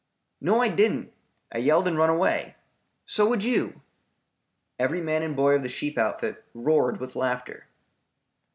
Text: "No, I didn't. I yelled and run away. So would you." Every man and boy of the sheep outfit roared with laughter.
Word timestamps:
"No, 0.41 0.61
I 0.61 0.69
didn't. 0.69 1.13
I 1.53 1.59
yelled 1.59 1.87
and 1.87 1.95
run 1.95 2.09
away. 2.09 2.55
So 3.05 3.27
would 3.29 3.43
you." 3.43 3.81
Every 4.79 4.99
man 4.99 5.21
and 5.21 5.35
boy 5.35 5.53
of 5.53 5.61
the 5.61 5.69
sheep 5.69 5.95
outfit 5.95 6.43
roared 6.55 6.99
with 6.99 7.15
laughter. 7.15 7.67